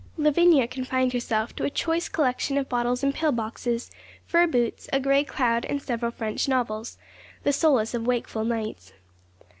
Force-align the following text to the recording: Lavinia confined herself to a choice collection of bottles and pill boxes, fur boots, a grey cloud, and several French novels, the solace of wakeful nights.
Lavinia 0.17 0.67
confined 0.67 1.13
herself 1.13 1.55
to 1.55 1.63
a 1.63 1.69
choice 1.69 2.09
collection 2.09 2.57
of 2.57 2.67
bottles 2.67 3.03
and 3.03 3.13
pill 3.13 3.31
boxes, 3.31 3.91
fur 4.25 4.47
boots, 4.47 4.89
a 4.91 4.99
grey 4.99 5.23
cloud, 5.23 5.63
and 5.65 5.79
several 5.79 6.09
French 6.09 6.47
novels, 6.47 6.97
the 7.43 7.53
solace 7.53 7.93
of 7.93 8.07
wakeful 8.07 8.43
nights. 8.43 8.93